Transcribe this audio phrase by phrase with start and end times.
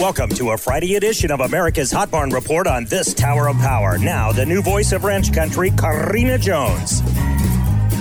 [0.00, 3.98] Welcome to a Friday edition of America's Hot Barn Report on this Tower of Power.
[3.98, 7.02] Now, the new voice of ranch country, Karina Jones.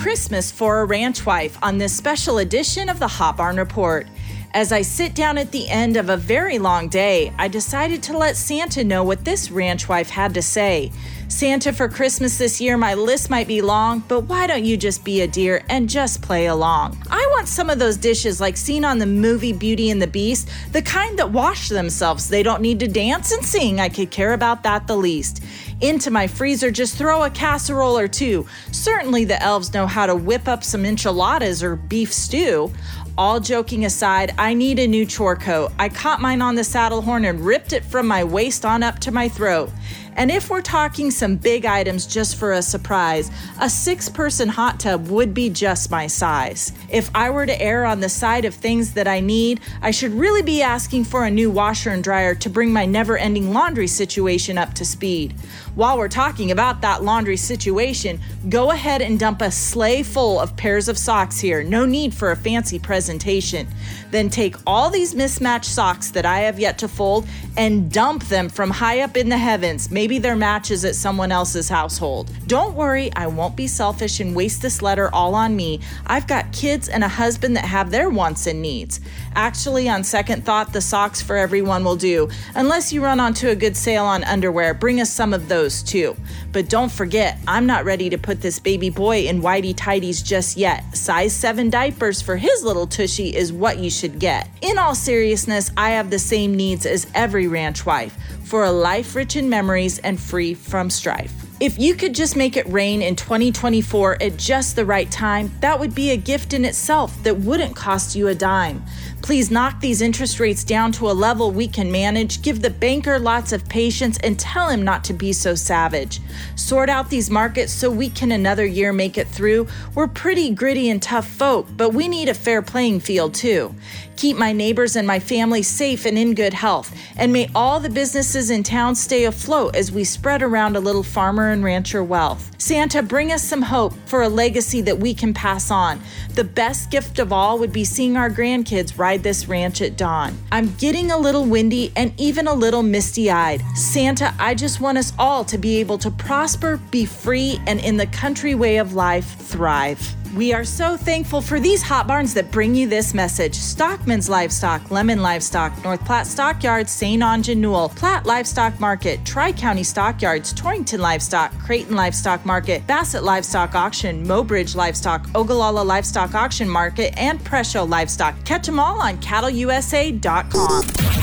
[0.02, 4.08] Christmas for a ranch wife on this special edition of the Hot Barn Report.
[4.54, 8.18] As I sit down at the end of a very long day, I decided to
[8.18, 10.94] let Santa know what this ranch wife had to say.
[11.28, 15.04] Santa, for Christmas this year, my list might be long, but why don't you just
[15.04, 16.98] be a dear and just play along?
[17.12, 20.50] I want some of those dishes like seen on the movie Beauty and the Beast,
[20.74, 22.28] the kind that wash themselves.
[22.28, 23.80] They don't need to dance and sing.
[23.80, 25.42] I could care about that the least.
[25.80, 28.46] Into my freezer, just throw a casserole or two.
[28.74, 32.74] Certainly, the elves know how to whip up some enchiladas or beef stew.
[33.18, 35.72] All joking aside, I need a new chore coat.
[35.80, 39.00] I caught mine on the saddle horn and ripped it from my waist on up
[39.00, 39.70] to my throat.
[40.16, 44.80] And if we're talking some big items just for a surprise, a six person hot
[44.80, 46.74] tub would be just my size.
[46.90, 50.12] If I were to err on the side of things that I need, I should
[50.12, 53.88] really be asking for a new washer and dryer to bring my never ending laundry
[53.88, 55.34] situation up to speed.
[55.76, 60.58] While we're talking about that laundry situation, go ahead and dump a sleigh full of
[60.58, 61.64] pairs of socks here.
[61.64, 63.68] No need for a fancy presentation.
[64.12, 67.28] Then take all these mismatched socks that I have yet to fold
[67.60, 69.92] and dump them from high up in the heavens.
[69.92, 72.32] Maybe they're matches at someone else's household.
[72.48, 75.82] Don't worry, I won't be selfish and waste this letter all on me.
[76.08, 79.02] I've got kids and a husband that have their wants and needs.
[79.36, 82.30] Actually, on second thought, the socks for everyone will do.
[82.56, 86.16] Unless you run onto a good sale on underwear, bring us some of those too.
[86.54, 90.56] But don't forget, I'm not ready to put this baby boy in whitey tighties just
[90.56, 90.96] yet.
[90.96, 94.48] Size 7 diapers for his little tushy is what you should get.
[94.62, 99.16] In all seriousness, I have the same needs as every ranch wife for a life
[99.16, 101.49] rich in memories and free from strife.
[101.62, 105.78] If you could just make it rain in 2024 at just the right time, that
[105.78, 108.82] would be a gift in itself that wouldn't cost you a dime.
[109.22, 113.20] Please knock these interest rates down to a level we can manage, give the banker
[113.20, 116.22] lots of patience, and tell him not to be so savage.
[116.56, 119.68] Sort out these markets so we can another year make it through.
[119.94, 123.76] We're pretty gritty and tough folk, but we need a fair playing field too.
[124.16, 127.90] Keep my neighbors and my family safe and in good health, and may all the
[127.90, 132.52] businesses in town stay afloat as we spread around a little farmer and rancher wealth.
[132.58, 136.00] Santa, bring us some hope for a legacy that we can pass on.
[136.36, 140.38] The best gift of all would be seeing our grandkids ride this ranch at dawn.
[140.52, 143.62] I'm getting a little windy and even a little misty eyed.
[143.76, 147.98] Santa, I just want us all to be able to prosper, be free, and in
[147.98, 150.16] the country way of life, thrive.
[150.36, 153.56] We are so thankful for these hot barns that bring you this message.
[153.56, 157.24] Stockman's Livestock, Lemmon Livestock, North Platte Stockyards, St.
[157.24, 163.74] Onge Newell, Platte Livestock Market, Tri County Stockyards, Torrington Livestock, Creighton Livestock Market, Bassett Livestock
[163.74, 168.36] Auction, Mobridge Livestock, Ogallala Livestock Auction Market, and Presho Livestock.
[168.46, 171.19] Catch them all on cattleusa.com.